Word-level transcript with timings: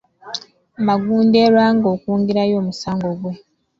Magunda 0.87 1.35
e 1.45 1.47
Lwanga 1.53 1.87
okwongerayo 1.95 2.55
omusango 2.61 3.09
gwe. 3.19 3.33